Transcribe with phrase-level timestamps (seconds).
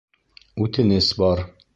[0.65, 1.45] —Үтенес бар...